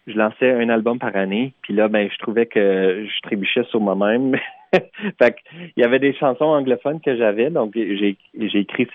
je 0.07 0.17
lançais 0.17 0.51
un 0.51 0.69
album 0.69 0.99
par 0.99 1.15
année. 1.15 1.53
Puis 1.61 1.73
là, 1.73 1.87
ben, 1.87 2.09
je 2.11 2.17
trouvais 2.17 2.45
que 2.47 3.05
je 3.05 3.21
trébuchais 3.21 3.63
sur 3.65 3.79
moi-même. 3.79 4.35
fait 5.21 5.35
il 5.75 5.81
y 5.81 5.83
avait 5.83 5.99
des 5.99 6.13
chansons 6.13 6.45
anglophones 6.45 7.01
que 7.01 7.17
j'avais, 7.17 7.49
donc 7.49 7.73
j'ai 7.75 8.17
écrit 8.35 8.87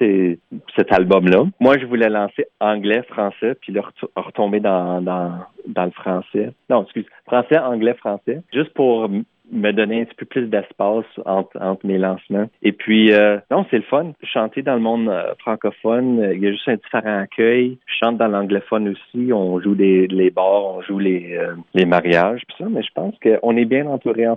cet 0.75 0.93
album-là. 0.93 1.45
Moi, 1.61 1.79
je 1.79 1.87
voulais 1.87 2.09
lancer 2.09 2.47
anglais, 2.61 3.03
français, 3.09 3.55
puis 3.61 3.73
là, 3.73 3.83
retomber 4.15 4.61
dans, 4.61 5.03
dans, 5.03 5.33
dans 5.67 5.85
le 5.85 5.91
français. 5.91 6.53
Non, 6.71 6.85
excuse, 6.85 7.05
français, 7.27 7.59
anglais, 7.59 7.95
français, 7.95 8.41
juste 8.53 8.73
pour 8.73 9.11
me 9.53 9.73
donner 9.73 10.03
un 10.03 10.05
petit 10.05 10.17
peu 10.17 10.27
plus 10.27 10.47
d'espace 10.47 11.05
entre, 11.25 11.57
entre, 11.61 11.87
mes 11.87 11.99
lancements. 11.99 12.49
Et 12.63 12.73
puis, 12.73 13.13
euh, 13.13 13.39
non, 13.51 13.65
c'est 13.71 13.77
le 13.77 13.83
fun. 13.83 14.13
Chanter 14.23 14.63
dans 14.63 14.75
le 14.75 14.81
monde 14.81 15.09
euh, 15.09 15.35
francophone, 15.39 16.21
euh, 16.21 16.35
il 16.35 16.43
y 16.43 16.47
a 16.47 16.51
juste 16.51 16.69
un 16.69 16.77
différent 16.77 17.19
accueil. 17.21 17.79
Je 17.87 17.95
chante 18.05 18.19
dans 18.19 18.29
l'anglophone 18.29 18.89
aussi. 18.89 19.33
On 19.33 19.61
joue 19.61 19.75
des, 19.75 20.07
les 20.09 20.31
bars, 20.31 20.65
on 20.65 20.83
joue 20.83 20.99
les, 20.99 21.39
les 21.75 21.85
mariages, 21.85 22.43
puis 22.47 22.57
ça. 22.59 22.67
Mais 22.69 22.83
je 22.83 22.93
pense 22.95 23.15
qu'on 23.23 23.57
est 23.57 23.65
bien 23.65 23.87
entouré 23.87 24.27
en, 24.29 24.37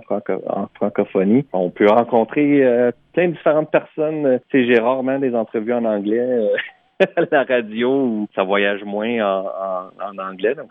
francophonie. 0.74 1.44
On 1.52 1.70
peut 1.70 1.88
rencontrer 1.88 2.62
plein 3.12 3.28
de 3.28 3.32
différentes 3.32 3.70
personnes. 3.70 4.38
Sais, 4.52 4.64
j'ai 4.66 4.78
rarement 4.78 5.18
des 5.18 5.34
entrevues 5.34 5.72
en 5.72 5.84
anglais. 5.84 6.50
la 7.30 7.44
radio 7.44 8.26
ça 8.34 8.42
voyage 8.42 8.82
moins 8.84 9.20
en, 9.20 10.18
anglais. 10.18 10.54
Donc, 10.54 10.70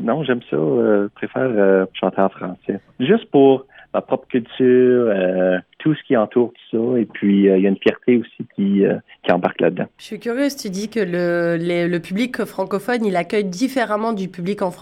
non, 0.00 0.24
j'aime 0.24 0.40
ça. 0.50 0.56
Euh, 0.56 1.08
je 1.08 1.14
préfère 1.14 1.86
chanter 1.94 2.20
en 2.20 2.28
français. 2.28 2.80
Juste 2.98 3.30
pour 3.30 3.66
ma 3.92 4.00
propre 4.00 4.26
culture, 4.28 4.56
euh, 4.60 5.58
tout 5.78 5.94
ce 5.94 6.02
qui 6.06 6.16
entoure 6.16 6.52
tout 6.52 6.76
ça. 6.76 6.98
Et 6.98 7.06
puis, 7.06 7.48
euh, 7.48 7.56
il 7.56 7.62
y 7.62 7.66
a 7.66 7.70
une 7.70 7.78
fierté 7.78 8.18
aussi 8.18 8.46
qui, 8.54 8.84
euh, 8.84 8.94
qui 9.24 9.32
embarque 9.32 9.60
là-dedans. 9.60 9.86
Je 9.98 10.04
suis 10.04 10.20
curieuse, 10.20 10.56
tu 10.56 10.70
dis 10.70 10.88
que 10.88 11.00
le, 11.00 11.56
le 11.88 11.98
public 11.98 12.44
francophone, 12.44 13.04
il 13.04 13.16
accueille 13.16 13.44
différemment 13.44 14.12
du 14.12 14.28
public 14.28 14.62
en 14.62 14.72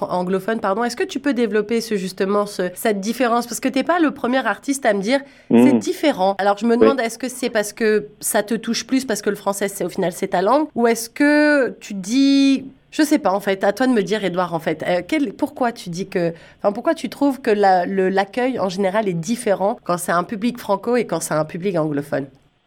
anglophone. 0.00 0.60
pardon. 0.60 0.84
Est-ce 0.84 0.96
que 0.96 1.04
tu 1.04 1.18
peux 1.18 1.34
développer 1.34 1.80
ce, 1.80 1.96
justement 1.96 2.46
ce, 2.46 2.70
cette 2.74 3.00
différence? 3.00 3.46
Parce 3.46 3.60
que 3.60 3.68
tu 3.68 3.78
n'es 3.78 3.84
pas 3.84 3.98
le 3.98 4.12
premier 4.12 4.46
artiste 4.46 4.86
à 4.86 4.94
me 4.94 5.00
dire 5.00 5.20
c'est 5.50 5.74
mmh. 5.74 5.78
différent. 5.78 6.34
Alors, 6.38 6.56
je 6.58 6.66
me 6.66 6.76
demande, 6.76 7.00
est-ce 7.00 7.18
que 7.18 7.28
c'est 7.28 7.50
parce 7.50 7.72
que 7.72 8.06
ça 8.20 8.42
te 8.42 8.54
touche 8.54 8.86
plus, 8.86 9.04
parce 9.04 9.22
que 9.22 9.30
le 9.30 9.36
français, 9.36 9.68
c'est 9.68 9.84
au 9.84 9.88
final, 9.88 10.12
c'est 10.12 10.28
ta 10.28 10.42
langue? 10.42 10.68
Ou 10.74 10.86
est-ce 10.86 11.10
que 11.10 11.70
tu 11.80 11.94
dis 11.94 12.64
je 12.94 13.02
sais 13.02 13.18
pas 13.18 13.32
en 13.32 13.40
fait. 13.40 13.64
À 13.64 13.72
toi 13.72 13.86
de 13.86 13.92
me 13.92 14.02
dire, 14.02 14.24
Edouard. 14.24 14.54
En 14.54 14.60
fait, 14.60 14.84
euh, 14.86 15.02
pourquoi 15.36 15.72
tu 15.72 15.90
dis 15.90 16.08
que, 16.08 16.32
enfin, 16.58 16.72
pourquoi 16.72 16.94
tu 16.94 17.08
trouves 17.08 17.40
que 17.40 17.50
l'accueil 17.50 18.58
en 18.58 18.68
général 18.68 19.08
est 19.08 19.20
différent 19.20 19.76
quand 19.84 19.98
c'est 19.98 20.12
un 20.12 20.24
public 20.24 20.58
franco 20.58 20.96
et 20.96 21.04
quand 21.04 21.20
c'est 21.20 21.34
un 21.34 21.44
public 21.44 21.76
anglophone? 21.76 22.26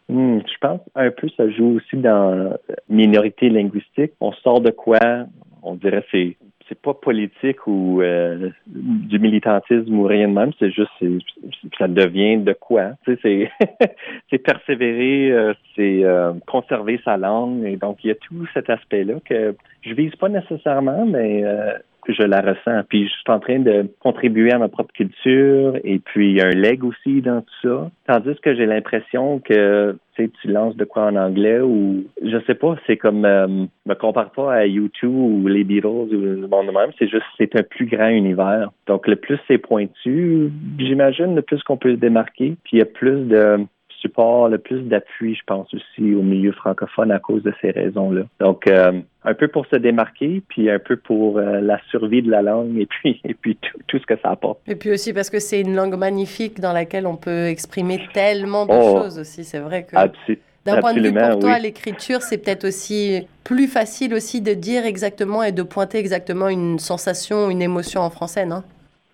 Hmm, 0.09 0.39
Je 0.39 0.57
pense 0.61 0.81
un 0.95 1.11
peu 1.11 1.27
ça 1.37 1.49
joue 1.49 1.77
aussi 1.77 1.97
dans 1.97 2.53
minorité 2.89 3.49
linguistique. 3.49 4.11
On 4.19 4.33
sort 4.33 4.59
de 4.61 4.71
quoi? 4.71 4.99
On 5.63 5.75
dirait 5.75 6.05
c'est 6.11 6.37
c'est 6.67 6.79
pas 6.79 6.93
politique 6.93 7.67
ou 7.67 8.01
euh, 8.01 8.49
du 8.67 9.19
militantisme 9.19 9.97
ou 9.97 10.03
rien 10.03 10.27
de 10.27 10.33
même, 10.33 10.51
c'est 10.59 10.71
juste 10.71 10.91
ça 11.77 11.87
devient 11.87 12.37
de 12.37 12.53
quoi. 12.53 12.91
Tu 13.05 13.17
sais, 13.21 13.51
c'est 14.29 14.37
persévérer, 14.37 15.31
euh, 15.31 15.53
c'est 15.75 16.03
euh, 16.03 16.33
conserver 16.45 16.99
sa 17.03 17.17
langue 17.17 17.65
et 17.65 17.77
donc 17.77 18.03
il 18.03 18.07
y 18.07 18.11
a 18.11 18.15
tout 18.15 18.47
cet 18.53 18.69
aspect-là 18.69 19.15
que 19.25 19.55
je 19.81 19.93
vise 19.93 20.15
pas 20.15 20.29
nécessairement, 20.29 21.05
mais 21.05 21.43
je 22.13 22.23
la 22.23 22.41
ressens. 22.41 22.83
Puis 22.89 23.07
je 23.07 23.13
suis 23.13 23.23
en 23.27 23.39
train 23.39 23.59
de 23.59 23.87
contribuer 23.99 24.51
à 24.51 24.57
ma 24.57 24.67
propre 24.67 24.93
culture 24.93 25.77
et 25.83 25.99
puis 25.99 26.31
il 26.31 26.37
y 26.37 26.41
a 26.41 26.47
un 26.47 26.55
leg 26.55 26.83
aussi 26.83 27.21
dans 27.21 27.41
tout 27.41 27.67
ça. 27.67 27.91
Tandis 28.07 28.39
que 28.41 28.55
j'ai 28.55 28.65
l'impression 28.65 29.39
que 29.39 29.95
tu 30.25 30.47
lances 30.47 30.75
de 30.75 30.83
quoi 30.83 31.03
en 31.03 31.15
anglais 31.15 31.59
ou 31.59 32.05
je 32.23 32.37
sais 32.47 32.55
pas, 32.55 32.75
c'est 32.87 32.97
comme 32.97 33.25
euh, 33.25 33.47
me 33.85 33.93
compare 33.93 34.31
pas 34.31 34.51
à 34.51 34.65
YouTube 34.65 35.13
ou 35.13 35.47
les 35.47 35.63
Beatles 35.63 35.87
ou 35.87 36.09
le 36.09 36.47
monde 36.47 36.73
même, 36.73 36.91
c'est 36.97 37.07
juste 37.07 37.25
c'est 37.37 37.55
un 37.55 37.63
plus 37.63 37.85
grand 37.85 38.07
univers. 38.07 38.71
Donc 38.87 39.07
le 39.07 39.15
plus 39.15 39.37
c'est 39.47 39.59
pointu, 39.59 40.51
j'imagine 40.79 41.35
le 41.35 41.41
plus 41.41 41.61
qu'on 41.63 41.77
peut 41.77 41.91
se 41.91 41.99
démarquer, 41.99 42.55
puis 42.63 42.77
il 42.77 42.79
y 42.79 42.81
a 42.81 42.85
plus 42.85 43.27
de 43.27 43.59
support, 44.01 44.49
le 44.49 44.57
plus 44.57 44.81
d'appui, 44.81 45.35
je 45.35 45.41
pense 45.45 45.73
aussi 45.73 46.13
au 46.13 46.21
milieu 46.21 46.51
francophone 46.51 47.11
à 47.11 47.19
cause 47.19 47.43
de 47.43 47.53
ces 47.61 47.71
raisons-là. 47.71 48.23
Donc, 48.39 48.67
euh, 48.67 48.99
un 49.23 49.33
peu 49.33 49.47
pour 49.47 49.65
se 49.67 49.75
démarquer, 49.75 50.41
puis 50.47 50.69
un 50.69 50.79
peu 50.79 50.97
pour 50.97 51.37
euh, 51.37 51.59
la 51.61 51.79
survie 51.89 52.21
de 52.21 52.31
la 52.31 52.41
langue 52.41 52.77
et 52.77 52.85
puis 52.85 53.21
et 53.23 53.33
puis 53.33 53.57
tout, 53.87 53.99
ce 53.99 54.05
que 54.05 54.17
ça 54.21 54.31
apporte. 54.31 54.59
Et 54.67 54.75
puis 54.75 54.91
aussi 54.91 55.13
parce 55.13 55.29
que 55.29 55.39
c'est 55.39 55.61
une 55.61 55.75
langue 55.75 55.97
magnifique 55.97 56.59
dans 56.59 56.73
laquelle 56.73 57.07
on 57.07 57.17
peut 57.17 57.47
exprimer 57.47 57.99
tellement 58.13 58.65
de 58.65 58.71
oh, 58.73 59.01
choses 59.01 59.19
aussi. 59.19 59.43
C'est 59.43 59.59
vrai 59.59 59.85
que. 59.85 59.95
D'un 60.65 60.81
point 60.81 60.93
de 60.93 60.99
vue 60.99 61.13
pour 61.13 61.39
toi, 61.39 61.59
l'écriture, 61.59 62.21
c'est 62.21 62.37
peut-être 62.37 62.65
aussi 62.65 63.25
plus 63.45 63.67
facile 63.67 64.13
aussi 64.13 64.41
de 64.41 64.53
dire 64.53 64.85
exactement 64.85 65.41
et 65.41 65.53
de 65.53 65.63
pointer 65.63 65.97
exactement 65.97 66.49
une 66.49 66.77
sensation, 66.77 67.49
une 67.49 67.61
émotion 67.61 68.01
en 68.01 68.09
français, 68.09 68.45
non? 68.45 68.63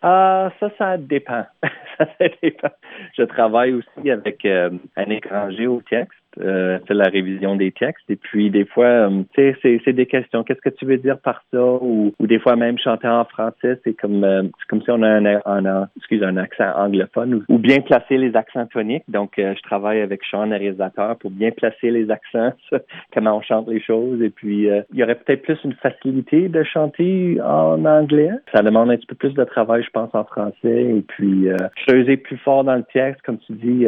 Ah, 0.02 0.52
ça, 0.60 0.70
ça 0.78 0.98
dépend. 0.98 1.46
Je 3.18 3.24
travaille 3.24 3.74
aussi 3.74 4.10
avec 4.10 4.46
euh, 4.46 4.72
un 4.96 5.10
étranger 5.10 5.68
au 5.68 5.82
texte 5.82 6.23
euh, 6.40 6.80
c'est 6.88 6.94
la 6.94 7.10
révision 7.10 7.56
des 7.56 7.72
textes. 7.72 8.10
Et 8.10 8.16
puis 8.16 8.50
des 8.50 8.66
fois, 8.66 9.10
euh, 9.10 9.24
sais, 9.36 9.56
c'est 9.62 9.94
des 9.94 10.06
questions. 10.06 10.44
Qu'est-ce 10.44 10.62
que 10.62 10.70
tu 10.70 10.86
veux 10.86 10.98
dire 10.98 11.20
par 11.20 11.44
ça? 11.52 11.64
Ou, 11.64 12.14
ou 12.20 12.28
des 12.28 12.40
fois 12.40 12.56
même 12.56 12.78
chanter 12.78 13.08
en 13.08 13.26
français, 13.26 13.80
c'est 13.84 13.94
comme 13.94 14.24
euh, 14.24 14.44
c'est 14.44 14.68
comme 14.68 14.82
si 14.82 14.92
on 14.92 15.02
a 15.02 15.10
un, 15.10 15.26
un, 15.46 15.88
excuse, 15.98 16.24
un 16.24 16.38
accent 16.38 16.72
anglophone 16.76 17.44
ou, 17.48 17.58
bien 17.58 17.80
placer 17.82 18.18
les 18.18 18.36
accents 18.36 18.66
toniques. 18.68 19.04
Donc, 19.08 19.34
je 19.38 19.62
travaille 19.62 20.02
avec 20.02 20.22
Sean, 20.30 20.46
le 20.46 20.58
réalisateur, 20.58 21.18
pour 21.18 21.32
bien 21.32 21.52
placer 21.52 21.92
les 21.92 22.12
accents, 22.12 22.52
comment 23.14 23.38
on 23.38 23.42
chante 23.42 23.68
les 23.68 23.82
choses. 23.82 24.22
Et 24.22 24.30
puis, 24.30 24.68
il 24.68 25.00
y 25.00 25.04
aurait 25.04 25.16
peut-être 25.16 25.44
plus 25.44 25.58
une 25.64 25.74
facilité 25.74 26.50
de 26.50 26.64
chanter 26.64 27.40
en 27.42 27.84
anglais. 27.86 28.30
Ça 28.54 28.62
demande 28.62 28.92
un 28.92 28.98
petit 28.98 29.06
peu 29.06 29.16
plus 29.16 29.34
de 29.34 29.44
travail, 29.44 29.84
je 29.84 29.90
pense, 29.90 30.14
en 30.14 30.24
français. 30.26 30.96
Et 30.98 31.04
puis, 31.08 31.48
creuser 31.88 32.18
plus 32.18 32.38
fort 32.38 32.64
dans 32.64 32.76
le 32.76 32.84
texte, 32.84 33.22
comme 33.22 33.40
tu 33.40 33.54
dis 33.54 33.86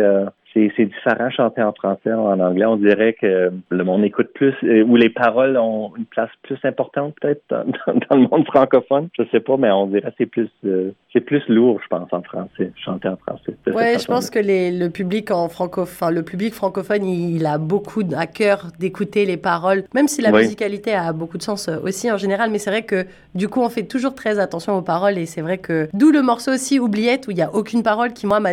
c'est 0.56 0.86
différent 0.86 1.30
chanter 1.30 1.62
en 1.62 1.74
français 1.74 2.14
ou 2.14 2.28
en 2.28 2.40
anglais. 2.40 2.66
On 2.66 2.78
dirait 2.78 3.14
que 3.14 3.52
le 3.70 3.84
monde 3.84 4.06
écoute 4.06 4.30
plus, 4.34 4.54
euh, 4.64 4.84
ou 4.84 4.96
les 4.96 5.10
paroles 5.10 5.58
ont 5.58 5.92
une 5.98 6.06
place 6.06 6.30
plus 6.44 6.58
importante 6.64 7.14
peut-être 7.20 7.44
dans, 7.50 7.66
le 8.16 8.28
monde 8.30 8.46
francophone. 8.46 9.10
Je 9.18 9.24
sais 9.32 9.42
pas, 9.42 9.58
mais 9.58 9.70
on 9.72 9.88
dirait 9.88 10.10
que 10.12 10.16
c'est 10.18 10.26
plus, 10.26 10.50
euh, 10.66 10.92
c'est 11.12 11.20
plus 11.20 11.44
lourd, 11.50 11.80
je 11.84 11.88
pense, 11.88 12.08
en 12.12 12.22
français, 12.22 12.72
chanter 12.84 13.10
en 13.10 13.18
français. 13.18 13.56
Ouais, 13.68 14.00
je 14.00 14.06
pense 14.06 14.30
que 14.30 14.40
les, 14.40 14.72
le 14.72 14.90
public 14.90 15.32
en 15.32 15.50
francophone, 15.50 16.16
le 16.16 16.24
public 16.24 16.54
francophone, 16.54 17.06
il, 17.06 17.46
a 17.46 17.58
beaucoup 17.58 18.04
à 18.16 18.26
cœur 18.26 18.68
d'écouter 18.80 19.26
les 19.26 19.38
paroles, 19.38 19.84
même 19.94 20.08
si 20.08 20.22
la 20.22 20.32
musicalité 20.32 20.94
a 20.94 21.12
beaucoup 21.12 21.38
de 21.38 21.44
sens 21.44 21.68
euh, 21.68 21.78
aussi 21.84 22.10
en 22.12 22.18
général. 22.18 22.50
Mais 22.50 22.60
c'est 22.60 22.70
vrai 22.70 22.84
que 22.84 23.06
du 23.34 23.50
coup, 23.50 23.62
on 23.62 23.70
fait 23.70 23.84
toujours 23.84 24.16
très 24.16 24.40
attention 24.40 24.78
aux 24.78 24.82
paroles 24.82 25.18
et 25.18 25.26
c'est 25.26 25.42
vrai 25.42 25.58
que 25.58 25.90
d'où 25.94 26.12
le 26.12 26.22
morceau 26.22 26.54
aussi 26.54 26.80
Oubliette 26.80 27.28
où 27.28 27.32
il 27.32 27.38
y 27.38 27.42
a 27.42 27.54
aucune 27.54 27.84
parole 27.84 28.14
qui 28.14 28.28
moi 28.28 28.40
m'a 28.40 28.52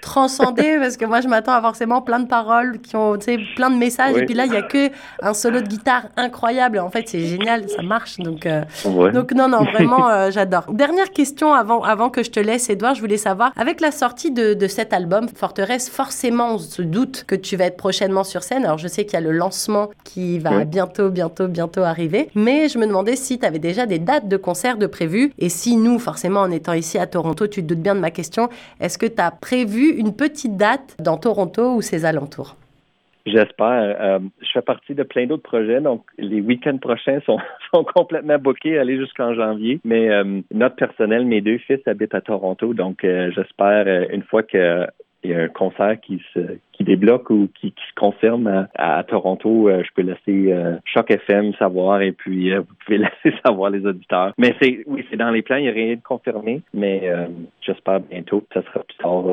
transcendé 0.00 0.76
parce 0.78 0.96
que 0.96 1.04
moi 1.04 1.20
je 1.20 1.28
m'attends 1.36 1.52
à 1.52 1.60
forcément 1.60 2.00
plein 2.00 2.20
de 2.20 2.26
paroles 2.26 2.78
qui 2.80 2.96
ont 2.96 3.18
plein 3.56 3.70
de 3.70 3.76
messages 3.76 4.16
et 4.16 4.24
puis 4.24 4.34
là 4.34 4.46
il 4.46 4.52
y 4.52 4.56
a 4.56 4.62
que 4.62 4.90
un 5.20 5.34
solo 5.34 5.60
de 5.60 5.66
guitare 5.66 6.06
incroyable. 6.16 6.78
En 6.78 6.90
fait 6.90 7.08
c'est 7.08 7.20
génial 7.20 7.68
ça 7.68 7.82
marche 7.82 8.18
donc 8.18 8.46
euh, 8.46 8.62
donc 9.12 9.32
non 9.32 9.48
non 9.48 9.64
vraiment 9.64 10.08
euh, 10.10 10.30
j'adore. 10.30 10.64
Dernière 10.72 11.10
question 11.10 11.52
avant 11.52 11.82
avant 11.82 12.08
que 12.08 12.22
je 12.22 12.30
te 12.30 12.40
laisse 12.40 12.70
Edouard 12.70 12.94
je 12.94 13.00
voulais 13.00 13.16
savoir 13.18 13.52
avec 13.56 13.80
la 13.80 13.90
sortie 13.90 14.30
de, 14.30 14.54
de, 14.54 14.66
cet 14.66 14.92
album 14.92 15.28
Forteresse 15.28 15.90
forcément 15.90 16.54
on 16.54 16.58
se 16.58 16.82
doute 16.82 17.24
que 17.26 17.34
tu 17.34 17.56
vas 17.56 17.66
être 17.66 17.76
prochainement 17.76 18.24
sur 18.24 18.42
scène. 18.42 18.64
Alors 18.64 18.78
je 18.78 18.88
sais 18.88 19.04
qu'il 19.04 19.14
y 19.14 19.16
a 19.16 19.20
le 19.20 19.32
lancement 19.32 19.90
qui 20.04 20.38
va 20.38 20.64
bientôt 20.64 21.10
bientôt 21.10 21.48
bientôt 21.48 21.82
arriver 21.82 22.30
mais 22.34 22.68
je 22.68 22.78
me 22.78 22.86
demandais 22.86 23.16
si 23.16 23.38
tu 23.38 23.46
avais 23.46 23.58
déjà 23.58 23.84
des 23.84 23.98
dates 23.98 24.28
de 24.28 24.36
concert 24.36 24.78
de 24.78 24.86
prévues 24.86 25.32
et 25.38 25.48
si 25.48 25.76
nous 25.76 25.98
forcément 25.98 26.40
en 26.40 26.50
étant 26.50 26.72
ici 26.72 26.98
à 26.98 27.06
Toronto 27.06 27.46
tu 27.46 27.62
te 27.62 27.66
doutes 27.66 27.82
bien 27.82 27.94
de 27.94 28.00
ma 28.00 28.10
question 28.10 28.48
est-ce 28.80 28.96
que 28.96 29.06
tu 29.06 29.20
as 29.20 29.30
prévu 29.30 29.90
une 29.90 30.14
petite 30.14 30.56
date 30.56 30.96
dans 30.98 31.18
Toronto 31.26 31.74
ou 31.74 31.82
ses 31.82 32.04
alentours? 32.04 32.54
J'espère. 33.26 33.96
Euh, 34.00 34.20
je 34.40 34.46
fais 34.52 34.62
partie 34.62 34.94
de 34.94 35.02
plein 35.02 35.26
d'autres 35.26 35.42
projets, 35.42 35.80
donc 35.80 36.04
les 36.18 36.40
week-ends 36.40 36.78
prochains 36.78 37.18
sont, 37.26 37.38
complètement 37.96 38.38
bookés, 38.38 38.78
aller 38.78 38.96
jusqu'en 38.96 39.34
janvier. 39.34 39.80
Mais 39.84 40.08
euh, 40.08 40.40
notre 40.52 40.76
personnel, 40.76 41.26
mes 41.26 41.40
deux 41.40 41.58
fils 41.58 41.80
habitent 41.86 42.14
à 42.14 42.20
Toronto, 42.20 42.74
donc 42.74 43.02
euh, 43.02 43.32
j'espère 43.34 44.08
une 44.12 44.22
fois 44.22 44.44
que 44.44 44.86
il 45.26 45.30
y 45.32 45.34
a 45.34 45.42
un 45.42 45.48
concert 45.48 46.00
qui 46.00 46.22
se 46.32 46.58
qui 46.76 46.84
débloque 46.84 47.30
ou 47.30 47.48
qui, 47.58 47.68
se 47.68 47.94
confirme 47.98 48.68
à, 48.74 49.02
Toronto, 49.04 49.68
euh, 49.68 49.82
je 49.82 49.88
peux 49.94 50.02
laisser 50.02 50.52
euh, 50.52 50.76
Choc 50.84 51.10
FM 51.10 51.54
savoir 51.54 52.02
et 52.02 52.12
puis 52.12 52.52
euh, 52.52 52.60
vous 52.60 52.74
pouvez 52.84 52.98
laisser 53.24 53.36
savoir 53.44 53.70
les 53.70 53.86
auditeurs. 53.86 54.32
Mais 54.36 54.54
c'est 54.60 54.84
oui, 54.86 55.04
c'est 55.10 55.16
dans 55.16 55.30
les 55.30 55.42
plans, 55.42 55.56
il 55.56 55.62
n'y 55.62 55.68
a 55.70 55.72
rien 55.72 55.94
de 55.94 56.02
confirmé, 56.02 56.60
mais 56.74 57.10
j'espère 57.60 58.00
bientôt 58.00 58.40
que 58.40 58.60
ça 58.60 58.62
sera 58.66 58.84
plus 58.84 58.96
tard 58.98 59.24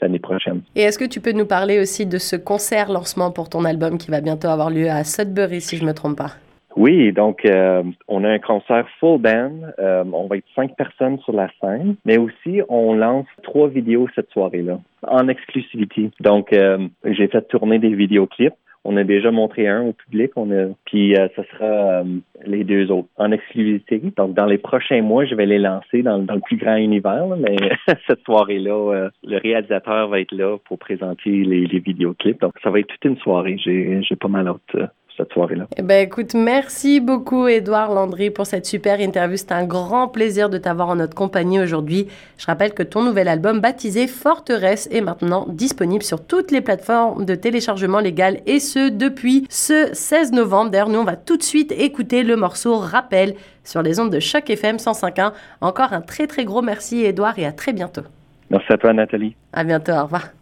l'année 0.00 0.18
prochaine. 0.18 0.62
Et 0.74 0.82
est-ce 0.82 0.98
que 0.98 1.04
tu 1.04 1.20
peux 1.20 1.32
nous 1.32 1.46
parler 1.46 1.78
aussi 1.78 2.06
de 2.06 2.18
ce 2.18 2.36
concert 2.36 2.90
lancement 2.90 3.30
pour 3.30 3.48
ton 3.48 3.64
album 3.64 3.98
qui 3.98 4.10
va 4.10 4.20
bientôt 4.20 4.48
avoir 4.48 4.70
lieu 4.70 4.88
à 4.88 5.04
Sudbury, 5.04 5.60
si 5.60 5.76
je 5.76 5.82
ne 5.82 5.88
me 5.88 5.94
trompe 5.94 6.18
pas? 6.18 6.32
Oui, 6.78 7.10
donc 7.10 7.44
euh, 7.44 7.82
on 8.06 8.22
a 8.22 8.28
un 8.28 8.38
concert 8.38 8.86
full 9.00 9.20
band. 9.20 9.50
Euh, 9.80 10.04
on 10.12 10.28
va 10.28 10.36
être 10.36 10.46
cinq 10.54 10.76
personnes 10.76 11.18
sur 11.18 11.32
la 11.32 11.48
scène, 11.60 11.96
mais 12.04 12.18
aussi 12.18 12.62
on 12.68 12.94
lance 12.94 13.26
trois 13.42 13.66
vidéos 13.66 14.06
cette 14.14 14.30
soirée-là 14.30 14.78
en 15.02 15.26
exclusivité. 15.26 16.12
Donc 16.20 16.52
euh, 16.52 16.78
j'ai 17.04 17.26
fait 17.26 17.42
tourner 17.48 17.80
des 17.80 17.92
vidéoclips. 17.92 18.54
On 18.84 18.96
a 18.96 19.02
déjà 19.02 19.32
montré 19.32 19.66
un 19.66 19.82
au 19.82 19.92
public, 19.92 20.30
on 20.36 20.52
a, 20.52 20.68
puis 20.84 21.16
ce 21.34 21.42
sera 21.52 22.04
les 22.46 22.62
deux 22.62 22.92
autres 22.92 23.08
en 23.16 23.32
exclusivité. 23.32 24.00
Donc 24.16 24.34
dans 24.34 24.46
les 24.46 24.56
prochains 24.56 25.02
mois, 25.02 25.26
je 25.26 25.34
vais 25.34 25.46
les 25.46 25.58
lancer 25.58 26.02
dans, 26.02 26.18
le 26.18 26.40
plus 26.40 26.58
grand 26.58 26.76
univers. 26.76 27.26
mais 27.38 27.56
cette 28.06 28.22
soirée-là, 28.22 29.08
le 29.24 29.36
réalisateur 29.38 30.08
va 30.08 30.20
être 30.20 30.32
là 30.32 30.56
pour 30.64 30.78
présenter 30.78 31.30
les, 31.30 31.66
les 31.66 31.80
vidéoclips. 31.80 32.40
Donc 32.40 32.54
ça 32.62 32.70
va 32.70 32.78
être 32.78 32.86
toute 32.86 33.04
une 33.04 33.18
soirée. 33.18 33.56
J'ai 33.58 34.16
pas 34.16 34.28
mal 34.28 34.46
hâte 34.46 34.90
cette 35.18 35.32
soirée-là. 35.32 35.66
Eh 35.76 35.82
ben, 35.82 36.06
écoute, 36.06 36.34
merci 36.34 37.00
beaucoup, 37.00 37.46
Édouard 37.48 37.92
Landry, 37.92 38.30
pour 38.30 38.46
cette 38.46 38.64
super 38.64 39.00
interview. 39.00 39.36
C'est 39.36 39.52
un 39.52 39.64
grand 39.64 40.08
plaisir 40.08 40.48
de 40.48 40.56
t'avoir 40.56 40.88
en 40.88 40.96
notre 40.96 41.14
compagnie 41.14 41.60
aujourd'hui. 41.60 42.06
Je 42.38 42.46
rappelle 42.46 42.72
que 42.72 42.82
ton 42.82 43.02
nouvel 43.02 43.28
album, 43.28 43.60
baptisé 43.60 44.06
Forteresse, 44.06 44.88
est 44.90 45.00
maintenant 45.00 45.46
disponible 45.48 46.02
sur 46.02 46.24
toutes 46.24 46.50
les 46.50 46.60
plateformes 46.60 47.24
de 47.24 47.34
téléchargement 47.34 48.00
légal 48.00 48.38
et 48.46 48.60
ce, 48.60 48.88
depuis 48.88 49.46
ce 49.50 49.90
16 49.92 50.32
novembre. 50.32 50.70
D'ailleurs, 50.70 50.88
nous, 50.88 51.00
on 51.00 51.04
va 51.04 51.16
tout 51.16 51.36
de 51.36 51.42
suite 51.42 51.72
écouter 51.72 52.22
le 52.22 52.36
morceau 52.36 52.78
Rappel 52.78 53.34
sur 53.64 53.82
les 53.82 54.00
ondes 54.00 54.12
de 54.12 54.20
Choc 54.20 54.48
FM 54.48 54.76
105.1. 54.76 55.32
Encore 55.60 55.92
un 55.92 56.00
très, 56.00 56.26
très 56.26 56.44
gros 56.44 56.62
merci, 56.62 57.04
Édouard, 57.04 57.38
et 57.38 57.44
à 57.44 57.52
très 57.52 57.72
bientôt. 57.72 58.02
Merci 58.50 58.72
à 58.72 58.78
toi, 58.78 58.92
Nathalie. 58.92 59.36
À 59.52 59.64
bientôt. 59.64 59.92
Au 59.92 60.04
revoir. 60.04 60.37